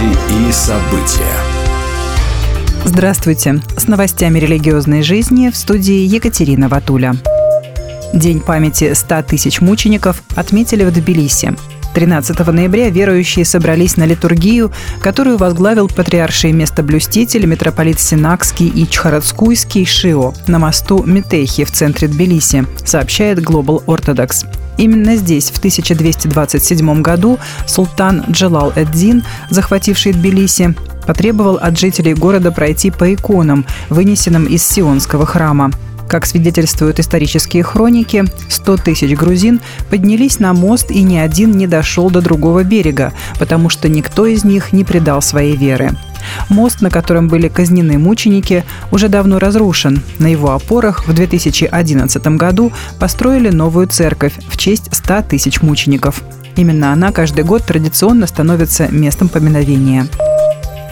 Новости 0.00 0.48
и 0.48 0.52
события. 0.52 1.36
Здравствуйте. 2.84 3.60
С 3.76 3.86
новостями 3.86 4.38
религиозной 4.38 5.02
жизни 5.02 5.50
в 5.50 5.56
студии 5.56 6.06
Екатерина 6.06 6.68
Ватуля. 6.68 7.14
День 8.14 8.40
памяти 8.40 8.94
100 8.94 9.22
тысяч 9.22 9.60
мучеников 9.60 10.22
отметили 10.34 10.84
в 10.84 10.92
Тбилиси. 10.92 11.54
13 11.94 12.38
ноября 12.46 12.88
верующие 12.88 13.44
собрались 13.44 13.96
на 13.96 14.04
литургию, 14.04 14.72
которую 15.02 15.36
возглавил 15.36 15.88
патриарший 15.88 16.52
местоблюститель 16.52 17.46
митрополит 17.46 17.98
Синакский 18.00 18.68
и 18.68 18.88
Чхарадскуйский 18.88 19.84
Шио 19.84 20.32
на 20.46 20.58
мосту 20.58 21.02
Метехи 21.02 21.64
в 21.64 21.72
центре 21.72 22.08
Тбилиси, 22.08 22.64
сообщает 22.84 23.40
Global 23.40 23.84
Orthodox. 23.84 24.46
Именно 24.80 25.16
здесь 25.16 25.50
в 25.50 25.58
1227 25.58 27.02
году 27.02 27.38
султан 27.66 28.24
Джалал 28.30 28.72
Эддин, 28.74 29.22
захвативший 29.50 30.14
Тбилиси, 30.14 30.74
потребовал 31.06 31.56
от 31.56 31.78
жителей 31.78 32.14
города 32.14 32.50
пройти 32.50 32.90
по 32.90 33.12
иконам, 33.12 33.66
вынесенным 33.90 34.46
из 34.46 34.66
Сионского 34.66 35.26
храма. 35.26 35.70
Как 36.08 36.24
свидетельствуют 36.24 36.98
исторические 36.98 37.62
хроники, 37.62 38.24
100 38.48 38.78
тысяч 38.78 39.14
грузин 39.14 39.60
поднялись 39.90 40.38
на 40.38 40.54
мост 40.54 40.90
и 40.90 41.02
ни 41.02 41.18
один 41.18 41.50
не 41.58 41.66
дошел 41.66 42.08
до 42.08 42.22
другого 42.22 42.64
берега, 42.64 43.12
потому 43.38 43.68
что 43.68 43.86
никто 43.90 44.24
из 44.24 44.44
них 44.44 44.72
не 44.72 44.84
предал 44.84 45.20
своей 45.20 45.56
веры. 45.56 45.90
Мост, 46.48 46.80
на 46.80 46.90
котором 46.90 47.28
были 47.28 47.48
казнены 47.48 47.98
мученики, 47.98 48.64
уже 48.90 49.08
давно 49.08 49.38
разрушен. 49.38 50.02
На 50.18 50.26
его 50.26 50.52
опорах 50.52 51.06
в 51.06 51.12
2011 51.12 52.26
году 52.36 52.72
построили 52.98 53.50
новую 53.50 53.86
церковь 53.88 54.34
в 54.48 54.56
честь 54.56 54.88
100 54.94 55.22
тысяч 55.22 55.62
мучеников. 55.62 56.22
Именно 56.56 56.92
она 56.92 57.12
каждый 57.12 57.44
год 57.44 57.64
традиционно 57.64 58.26
становится 58.26 58.88
местом 58.88 59.28
поминовения. 59.28 60.06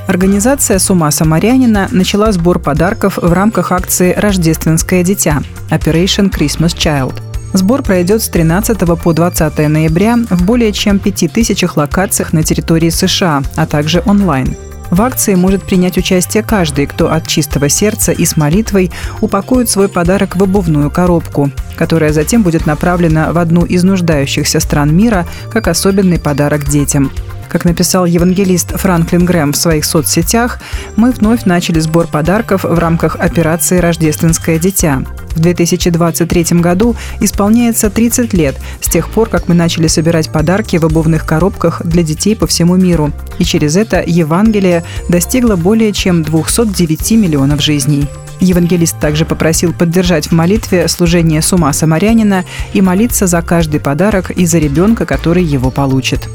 Организация 0.07 0.79
«Сума 0.79 1.11
Самарянина» 1.11 1.89
начала 1.91 2.33
сбор 2.33 2.59
подарков 2.59 3.19
в 3.19 3.31
рамках 3.31 3.73
акции 3.73 4.15
«Рождественское 4.17 5.05
дитя» 5.05 5.43
Operation 5.71 6.33
Christmas 6.33 6.75
Child. 6.75 7.15
Сбор 7.53 7.83
пройдет 7.83 8.23
с 8.23 8.29
13 8.29 8.79
по 9.03 9.13
20 9.13 9.59
ноября 9.69 10.17
в 10.31 10.45
более 10.45 10.73
чем 10.73 10.99
5000 10.99 11.77
локациях 11.77 12.33
на 12.33 12.43
территории 12.43 12.89
США, 12.89 13.43
а 13.57 13.67
также 13.67 14.03
онлайн. 14.07 14.57
В 14.91 15.03
акции 15.03 15.35
может 15.35 15.65
принять 15.65 15.99
участие 15.99 16.43
каждый, 16.43 16.87
кто 16.87 17.13
от 17.13 17.27
чистого 17.27 17.69
сердца 17.69 18.13
и 18.13 18.25
с 18.25 18.37
молитвой 18.37 18.91
упакует 19.21 19.69
свой 19.69 19.89
подарок 19.89 20.37
в 20.37 20.43
обувную 20.43 20.91
коробку, 20.91 21.51
которая 21.77 22.13
затем 22.13 22.43
будет 22.43 22.67
направлена 22.67 23.33
в 23.33 23.39
одну 23.39 23.65
из 23.65 23.85
нуждающихся 23.85 24.61
стран 24.61 24.97
мира 24.97 25.27
как 25.51 25.69
особенный 25.69 26.19
подарок 26.19 26.65
детям. 26.65 27.13
Как 27.49 27.65
написал 27.65 28.05
евангелист 28.05 28.79
Франклин 28.79 29.25
Грэм 29.25 29.53
в 29.53 29.57
своих 29.57 29.85
соцсетях, 29.85 30.61
мы 30.97 31.13
вновь 31.13 31.45
начали 31.45 31.81
сбор 31.81 32.07
подарков 32.07 32.65
в 32.65 32.79
рамках 32.79 33.17
операции 33.17 33.79
«Рождественское 33.79 34.59
дитя». 34.59 35.03
В 35.35 35.41
2023 35.41 36.61
году 36.61 36.97
исполняется 37.21 37.91
30 37.91 38.33
лет 38.35 38.57
с 38.81 38.89
тех 38.91 39.09
пор, 39.09 39.29
как 39.29 39.49
мы 39.49 39.55
начали 39.55 39.87
собирать 39.87 40.31
подарки 40.31 40.77
в 40.77 40.85
обувных 40.85 41.25
коробках 41.25 41.81
для 41.85 42.03
детей 42.03 42.35
по 42.35 42.47
всему 42.47 42.77
миру. 42.77 43.13
И 43.39 43.45
через 43.45 43.77
это 43.77 44.03
Евангелие 44.05 44.85
достигло 45.09 45.57
более 45.57 45.93
чем 45.93 46.25
209 46.25 47.13
миллионов 47.13 47.63
жизней. 47.63 48.09
Евангелист 48.41 48.99
также 49.01 49.25
попросил 49.25 49.73
поддержать 49.73 50.29
в 50.29 50.33
молитве 50.33 50.89
служение 50.89 51.41
с 51.41 51.53
ума 51.53 51.73
самарянина 51.73 52.45
и 52.73 52.83
молиться 52.83 53.27
за 53.27 53.41
каждый 53.43 53.81
подарок 53.81 54.31
и 54.31 54.45
за 54.45 54.59
ребенка, 54.59 55.07
который 55.07 55.45
его 55.45 55.71
получит. 55.71 56.29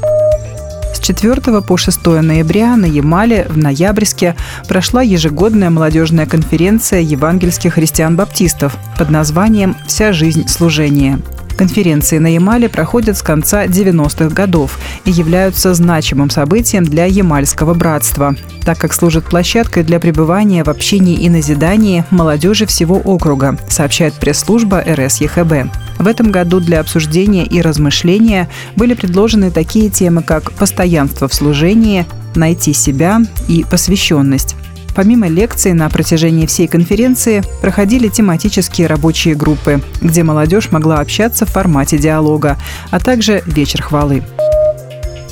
4 1.04 1.60
по 1.60 1.76
6 1.76 2.06
ноября 2.06 2.76
на 2.76 2.86
Ямале 2.86 3.46
в 3.50 3.58
Ноябрьске 3.58 4.34
прошла 4.66 5.02
ежегодная 5.02 5.68
молодежная 5.68 6.24
конференция 6.24 7.00
евангельских 7.00 7.74
христиан-баптистов 7.74 8.74
под 8.96 9.10
названием 9.10 9.76
«Вся 9.86 10.14
жизнь 10.14 10.48
служения». 10.48 11.18
Конференции 11.58 12.16
на 12.16 12.28
Ямале 12.28 12.70
проходят 12.70 13.18
с 13.18 13.22
конца 13.22 13.66
90-х 13.66 14.34
годов 14.34 14.78
и 15.04 15.10
являются 15.10 15.74
значимым 15.74 16.30
событием 16.30 16.84
для 16.84 17.04
Ямальского 17.04 17.74
братства, 17.74 18.34
так 18.64 18.78
как 18.78 18.94
служат 18.94 19.26
площадкой 19.26 19.82
для 19.82 20.00
пребывания 20.00 20.64
в 20.64 20.70
общении 20.70 21.16
и 21.16 21.28
назидании 21.28 22.06
молодежи 22.10 22.64
всего 22.64 22.96
округа, 22.96 23.58
сообщает 23.68 24.14
пресс-служба 24.14 24.82
РС 24.82 25.20
ЕХБ. 25.20 25.70
В 25.98 26.06
этом 26.06 26.30
году 26.30 26.60
для 26.60 26.80
обсуждения 26.80 27.44
и 27.44 27.60
размышления 27.60 28.48
были 28.76 28.94
предложены 28.94 29.50
такие 29.50 29.90
темы, 29.90 30.22
как 30.22 30.52
постоянство 30.52 31.28
в 31.28 31.34
служении, 31.34 32.06
найти 32.34 32.72
себя 32.72 33.20
и 33.48 33.64
посвященность. 33.68 34.56
Помимо 34.94 35.26
лекций 35.26 35.72
на 35.72 35.88
протяжении 35.88 36.46
всей 36.46 36.68
конференции 36.68 37.42
проходили 37.60 38.08
тематические 38.08 38.86
рабочие 38.86 39.34
группы, 39.34 39.82
где 40.00 40.22
молодежь 40.22 40.70
могла 40.70 41.00
общаться 41.00 41.46
в 41.46 41.50
формате 41.50 41.98
диалога, 41.98 42.56
а 42.90 43.00
также 43.00 43.42
вечер 43.46 43.82
хвалы. 43.82 44.22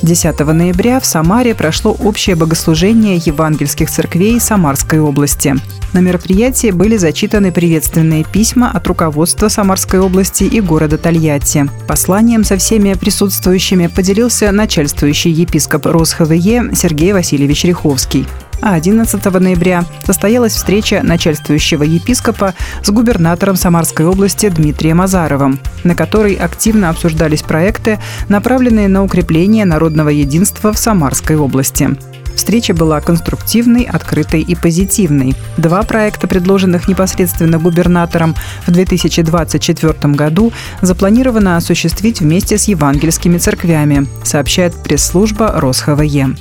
10 0.03 0.37
ноября 0.39 0.99
в 0.99 1.05
Самаре 1.05 1.55
прошло 1.55 1.93
общее 1.93 2.35
богослужение 2.35 3.15
евангельских 3.15 3.89
церквей 3.89 4.37
Самарской 4.37 4.99
области. 4.99 5.55
На 5.93 5.99
мероприятии 5.99 6.71
были 6.71 6.97
зачитаны 6.97 7.53
приветственные 7.53 8.25
письма 8.25 8.69
от 8.69 8.85
руководства 8.85 9.47
Самарской 9.47 10.01
области 10.01 10.43
и 10.43 10.59
города 10.59 10.97
Тольятти. 10.97 11.69
Посланием 11.87 12.43
со 12.43 12.57
всеми 12.57 12.95
присутствующими 12.95 13.87
поделился 13.87 14.51
начальствующий 14.51 15.31
епископ 15.31 15.85
РосХВЕ 15.85 16.75
Сергей 16.75 17.13
Васильевич 17.13 17.63
Риховский 17.63 18.27
а 18.63 18.75
11 18.75 19.25
ноября 19.25 19.83
состоялась 20.05 20.53
встреча 20.53 21.01
начальствующего 21.03 21.83
епископа 21.83 22.53
с 22.81 22.89
губернатором 22.89 23.57
Самарской 23.57 24.05
области 24.05 24.47
Дмитрием 24.47 25.01
Азаровым, 25.01 25.59
на 25.83 25.95
которой 25.95 26.35
активно 26.35 26.89
обсуждались 26.89 27.41
проекты, 27.41 27.99
направленные 28.29 28.87
на 28.87 29.03
укрепление 29.03 29.65
народного 29.65 30.09
единства 30.09 30.71
в 30.71 30.79
Самарской 30.79 31.35
области. 31.35 31.89
Встреча 32.35 32.73
была 32.73 33.01
конструктивной, 33.01 33.83
открытой 33.83 34.41
и 34.41 34.55
позитивной. 34.55 35.35
Два 35.57 35.83
проекта, 35.83 36.27
предложенных 36.27 36.87
непосредственно 36.87 37.59
губернатором 37.59 38.33
в 38.65 38.71
2024 38.71 40.13
году, 40.13 40.53
запланировано 40.81 41.57
осуществить 41.57 42.21
вместе 42.21 42.57
с 42.57 42.69
евангельскими 42.69 43.37
церквями, 43.37 44.07
сообщает 44.23 44.73
пресс-служба 44.73 45.51
РосХВЕ. 45.59 46.35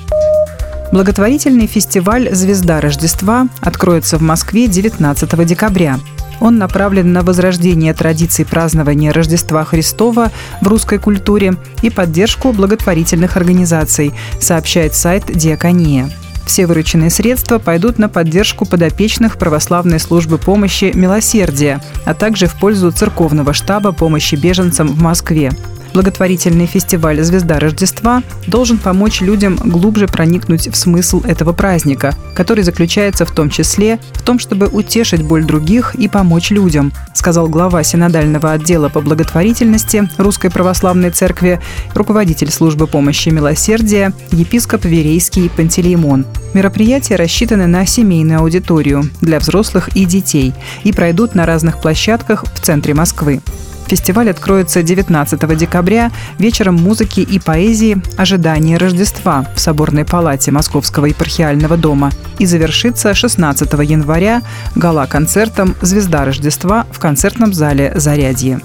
Благотворительный 0.92 1.66
фестиваль 1.66 2.34
«Звезда 2.34 2.78
Рождества» 2.78 3.48
откроется 3.62 4.18
в 4.18 4.20
Москве 4.20 4.68
19 4.68 5.46
декабря. 5.46 5.98
Он 6.38 6.58
направлен 6.58 7.14
на 7.14 7.22
возрождение 7.22 7.94
традиций 7.94 8.44
празднования 8.44 9.10
Рождества 9.10 9.64
Христова 9.64 10.30
в 10.60 10.68
русской 10.68 10.98
культуре 10.98 11.54
и 11.80 11.88
поддержку 11.88 12.52
благотворительных 12.52 13.38
организаций, 13.38 14.12
сообщает 14.38 14.94
сайт 14.94 15.24
«Диакония». 15.34 16.10
Все 16.44 16.66
вырученные 16.66 17.08
средства 17.08 17.58
пойдут 17.58 17.98
на 17.98 18.10
поддержку 18.10 18.66
подопечных 18.66 19.38
православной 19.38 19.98
службы 19.98 20.36
помощи 20.36 20.92
«Милосердие», 20.92 21.80
а 22.04 22.12
также 22.12 22.46
в 22.46 22.54
пользу 22.56 22.90
церковного 22.92 23.54
штаба 23.54 23.92
помощи 23.92 24.34
беженцам 24.34 24.88
в 24.88 25.00
Москве. 25.00 25.52
Благотворительный 25.94 26.66
фестиваль 26.66 27.20
«Звезда 27.22 27.58
Рождества» 27.58 28.22
должен 28.46 28.78
помочь 28.78 29.20
людям 29.20 29.56
глубже 29.56 30.06
проникнуть 30.06 30.68
в 30.68 30.76
смысл 30.76 31.22
этого 31.22 31.52
праздника, 31.52 32.14
который 32.34 32.64
заключается 32.64 33.26
в 33.26 33.32
том 33.32 33.50
числе 33.50 33.98
в 34.14 34.22
том, 34.22 34.38
чтобы 34.38 34.68
утешить 34.68 35.22
боль 35.22 35.44
других 35.44 35.94
и 35.94 36.08
помочь 36.08 36.50
людям, 36.50 36.92
сказал 37.14 37.48
глава 37.48 37.82
синодального 37.82 38.52
отдела 38.52 38.88
по 38.88 39.00
благотворительности 39.00 40.08
Русской 40.16 40.50
Православной 40.50 41.10
Церкви, 41.10 41.60
руководитель 41.94 42.50
службы 42.50 42.86
помощи 42.86 43.28
милосердия, 43.28 44.12
епископ 44.30 44.86
Верейский 44.86 45.50
Пантелеймон. 45.50 46.24
Мероприятия 46.54 47.16
рассчитаны 47.16 47.66
на 47.66 47.84
семейную 47.84 48.40
аудиторию 48.40 49.04
для 49.20 49.38
взрослых 49.38 49.94
и 49.94 50.06
детей 50.06 50.54
и 50.84 50.92
пройдут 50.92 51.34
на 51.34 51.44
разных 51.44 51.80
площадках 51.80 52.44
в 52.44 52.60
центре 52.60 52.94
Москвы. 52.94 53.40
Фестиваль 53.86 54.30
откроется 54.30 54.82
19 54.82 55.56
декабря 55.56 56.10
вечером 56.38 56.76
музыки 56.76 57.20
и 57.20 57.38
поэзии 57.38 58.02
«Ожидание 58.16 58.78
Рождества» 58.78 59.46
в 59.54 59.60
Соборной 59.60 60.04
палате 60.04 60.50
Московского 60.50 61.06
епархиального 61.06 61.76
дома 61.76 62.10
и 62.38 62.46
завершится 62.46 63.14
16 63.14 63.72
января 63.84 64.42
гала-концертом 64.74 65.74
«Звезда 65.82 66.24
Рождества» 66.24 66.86
в 66.90 66.98
концертном 66.98 67.52
зале 67.52 67.92
«Зарядье». 67.96 68.60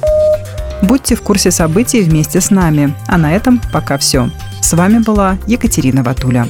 Будьте 0.82 1.16
в 1.16 1.22
курсе 1.22 1.52
событий 1.52 2.02
вместе 2.02 2.40
с 2.40 2.50
нами. 2.50 2.96
А 3.08 3.18
на 3.18 3.36
этом 3.36 3.60
пока 3.74 3.98
все. 3.98 4.30
С 4.62 4.74
вами 4.74 5.00
была 5.00 5.38
Екатерина 5.48 6.04
Ватуля. 6.04 6.48